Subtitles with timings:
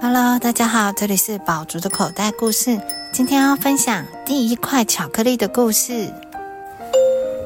[0.00, 2.80] Hello，大家好，这里是宝竹的口袋故事。
[3.12, 6.14] 今天要分享第一块巧克力的故事。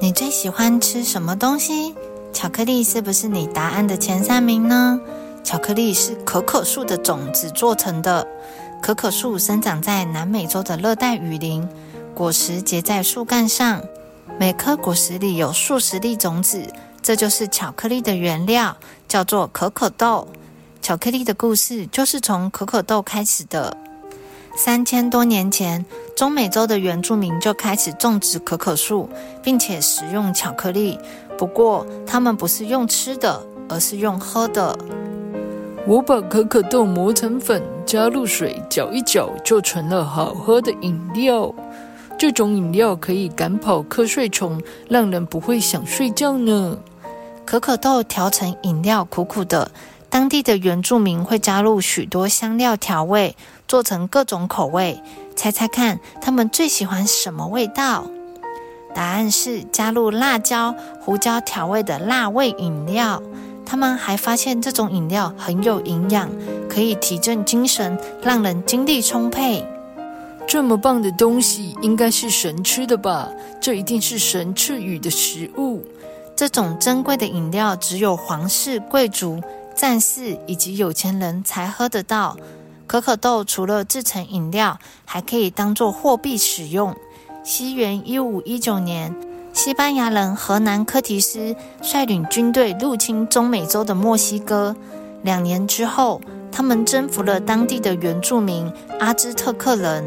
[0.00, 1.94] 你最喜欢吃什么东西？
[2.32, 4.98] 巧克力是不是你答案的前三名呢？
[5.44, 8.26] 巧克力是可可树的种子做成的。
[8.80, 11.68] 可可树生长在南美洲的热带雨林，
[12.14, 13.82] 果实结在树干上，
[14.38, 16.66] 每颗果实里有数十粒种子，
[17.02, 18.74] 这就是巧克力的原料，
[19.06, 20.26] 叫做可可豆。
[20.88, 23.76] 巧克力的故事就是从可可豆开始的。
[24.56, 25.84] 三千多年前，
[26.16, 29.06] 中美洲的原住民就开始种植可可树，
[29.42, 30.98] 并且食用巧克力。
[31.36, 34.74] 不过，他们不是用吃的，而是用喝的。
[35.86, 41.54] 我把可可豆磨成粉，加入水搅一搅，就成了好喝的饮料。
[42.18, 44.58] 这种饮料可以赶跑瞌睡虫，
[44.88, 46.78] 让人不会想睡觉呢。
[47.44, 49.70] 可可豆调成饮料，苦苦的。
[50.18, 53.36] 当地的原住民会加入许多香料调味，
[53.68, 55.00] 做成各种口味。
[55.36, 58.04] 猜猜看，他们最喜欢什么味道？
[58.92, 63.22] 答案是加入辣椒、胡椒调味的辣味饮料。
[63.64, 66.28] 他们还发现这种饮料很有营养，
[66.68, 69.64] 可以提振精神，让人精力充沛。
[70.48, 73.28] 这么棒的东西，应该是神吃的吧？
[73.60, 75.86] 这一定是神赐予的食物。
[76.34, 79.40] 这种珍贵的饮料，只有皇室、贵族。
[79.78, 82.36] 战士以及有钱人才喝得到
[82.88, 83.44] 可可豆。
[83.44, 86.96] 除了制成饮料，还可以当做货币使用。
[87.44, 89.14] 西元一五一九年，
[89.52, 94.74] 西班牙人荷南科提斯率领军队入侵中美洲的墨西哥。
[95.22, 100.04] 两年之后，他们征服了当地的原住民阿兹特克人。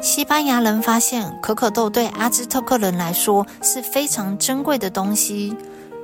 [0.00, 5.56] 西班牙人发现可可豆对阿兹特克人来说是非常珍贵的东西。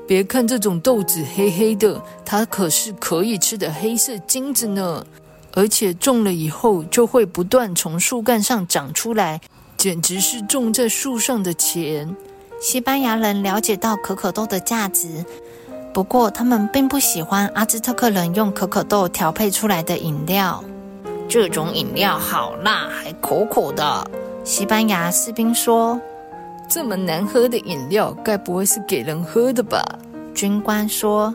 [0.08, 5.04] 别看这种豆子黑黑的，它可是可以吃的黑色金子呢！
[5.52, 9.38] 而且种了以后就会不断从树干上长出来，
[9.76, 12.16] 简直是种在树上的钱。
[12.58, 15.26] 西班牙人了解到可可豆的价值，
[15.92, 20.64] 不过他们并不喜欢阿兹特克人用可可豆调配出来的饮料。
[21.28, 24.10] 这种饮料好辣，还苦苦的。
[24.42, 26.00] 西班牙士兵说。
[26.68, 29.82] 这么难喝的饮料，该不会是给人喝的吧？
[30.34, 31.34] 军官说。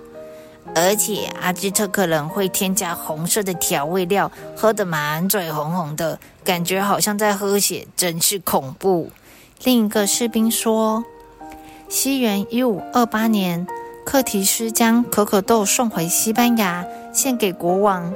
[0.75, 9.09] 而且阿基特克人会添加红色的调味料，喝得满嘴红红的，感觉好像在喝血，真是恐怖。
[9.63, 11.03] 另一个士兵说。
[11.89, 13.67] 西元一五二八年，
[14.03, 16.83] 克提斯将可可豆送回西班牙，
[17.13, 18.11] 献给国王。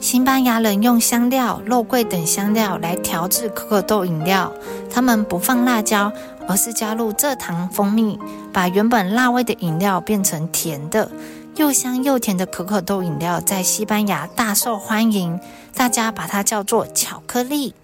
[0.00, 4.50] 西班牙人用香料、肉桂等香料来调制可可豆饮料。
[4.88, 6.10] 他们不放辣椒，
[6.48, 8.18] 而是加入蔗糖、蜂蜜，
[8.52, 11.10] 把原本辣味的饮料变成甜的、
[11.56, 15.38] 又香又甜的可可豆饮料，在西班牙大受欢迎。
[15.74, 17.74] 大家把它叫做巧克力。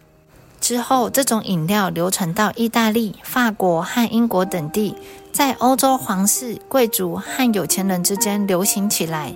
[0.60, 4.96] 之后，这种饮料流传到意大利、法国和英国等地，
[5.32, 9.34] 在欧洲皇室、贵族和有钱人之间流行起来。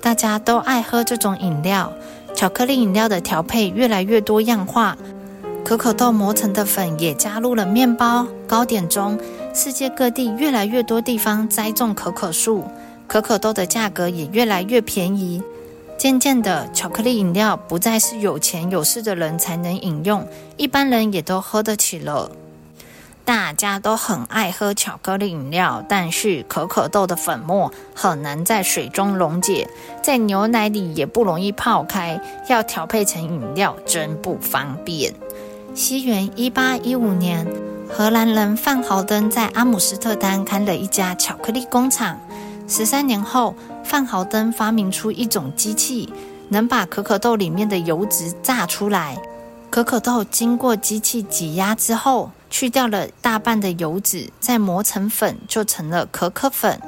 [0.00, 1.92] 大家都爱喝这种饮料。
[2.34, 4.96] 巧克力饮料的调配越来越多样化，
[5.70, 9.16] 可可豆磨成的粉也加入了面包、糕点中。
[9.54, 12.64] 世界各地越来越多地方栽种可可树，
[13.06, 15.40] 可可豆的价格也越来越便宜。
[15.96, 20.26] 渐渐的，巧克力饮料不再是有钱有势的人才能饮用，
[20.56, 22.32] 一般人也都喝得起了。
[23.24, 29.68] 大家都很爱喝巧克力饮料，但是可可豆的粉末很难在水中溶解，
[30.02, 35.14] 在牛奶里也不容易泡开，要调配成饮料真不方便。
[35.72, 37.46] 西元一八一五年，
[37.88, 42.18] 荷兰人范豪登在阿姆斯特丹开了一家巧克力工厂。
[42.66, 43.54] 十三年后，
[43.84, 46.12] 范豪登发明出一种机器，
[46.48, 49.16] 能把可可豆里面的油脂榨出来。
[49.70, 56.80] 可可豆经过机器挤压之后，去掉了大半的油脂，再磨成粉，就成了可可粉。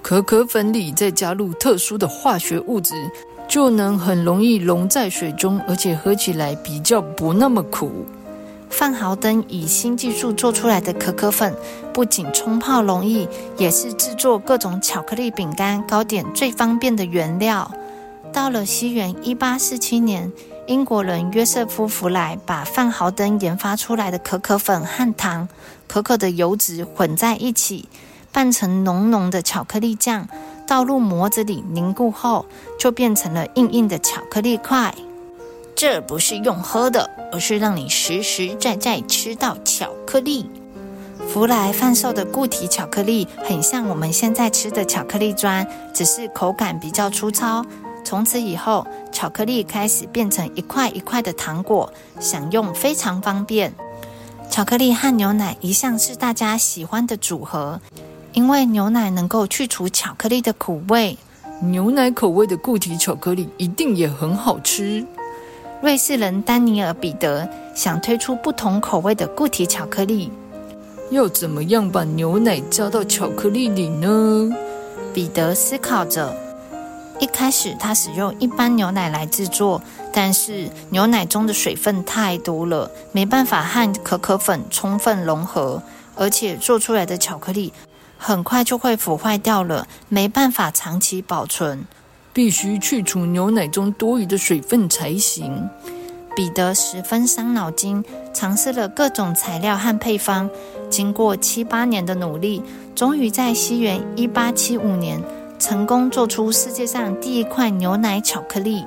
[0.00, 2.94] 可可粉里再加入特殊的化学物质，
[3.48, 8.06] 就能很容易溶在水中，而且喝起来比较不那么苦。
[8.68, 11.54] 范豪登以新技术做出来的可可粉，
[11.92, 17.70] 不仅冲泡容易，也是制作各种巧克力饼干、糕点最方便的原料。
[18.32, 20.32] 到了西元一八四七年。
[20.68, 25.48] 英国人约瑟夫·弗莱把范豪登研发出来的可可粉和糖、
[25.86, 27.88] 可可的油脂混在一起，
[28.32, 30.26] 拌成浓浓的巧克力酱，
[30.66, 32.46] 倒入模子里凝固后，
[32.78, 34.94] 就变成了硬硬的巧克力块。
[35.74, 40.50] 这不是用喝的，而是让你实实在在吃到巧克力。
[41.28, 47.64] 福来贩售的固体巧克力很像我们现在吃的巧克力砖，只是口感比较粗糙。
[48.04, 53.74] 从此以后，巧克力开始变成一块一块的糖果，享用非常方便。
[54.48, 57.80] 巧克力和牛奶一向是大家喜欢的组合，
[58.36, 61.16] 因为牛奶能够去除巧克力的苦味。
[61.62, 65.02] 牛奶口味的固体巧克力一定也很好吃。
[65.80, 70.30] 瑞士人丹尼尔·彼得想推出不同口味的固体巧克力，
[71.10, 74.50] 要怎么样把牛奶加到巧克力里呢？
[75.14, 76.36] 彼得思考着。
[77.18, 79.80] 一开始他使用一般牛奶来制作，
[80.12, 85.82] 但是牛奶中的水分太多了，没办法和可可粉充分融合，
[86.14, 87.72] 而且做出来的巧克力
[88.18, 91.84] 很快就会腐坏掉了，没办法长期保存。
[92.32, 95.68] 必须去除牛奶中多余的水分才行。
[96.34, 98.04] 彼得十分伤脑筋，
[98.34, 100.50] 尝试了各种材料和配方。
[100.90, 102.62] 经过七八年的努力，
[102.94, 105.22] 终于在西元一八七五年
[105.58, 108.84] 成功做出世界上第一块牛奶巧克力。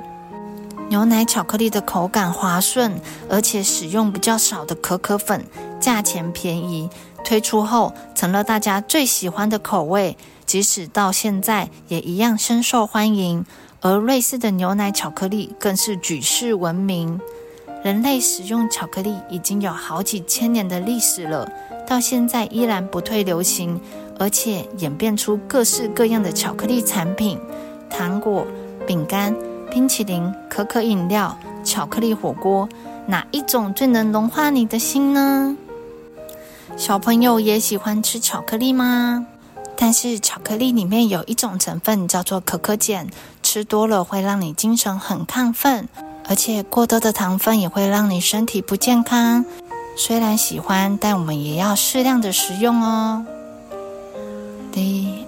[0.90, 5.44] 牛奶巧克力的口感滑顺，而且使用比较少的可可粉，
[5.80, 6.88] 价钱便宜。
[7.30, 10.18] 推出后成了大家最喜欢的口味。
[10.48, 13.46] 即使到现在也一样深受欢迎，
[13.82, 17.22] 而瑞士的牛奶巧克力更是举世闻名。
[17.84, 21.48] 人类使用巧克力已经有好几千年的历史了，
[21.88, 23.80] 到现在依然不退流行，
[24.18, 27.40] 而且演变出各式各样的巧克力产品：
[27.92, 28.44] 糖果、
[28.88, 29.36] 饼干、
[29.70, 32.68] 冰淇淋、可可饮料、巧克力火锅。
[33.06, 35.56] 哪一种最能融化你的心呢？
[36.78, 39.26] 小朋友也喜欢吃巧克力吗？
[39.76, 43.08] 但是巧克力里面有一种成分叫做可可碱，
[43.44, 45.88] 吃多了会让你精神很亢奋，
[46.28, 49.46] 而且过多的糖分也会让你身体不健康。
[49.96, 53.26] 虽然喜欢，但我们也要适量的食用哦。
[54.72, 55.19] 对。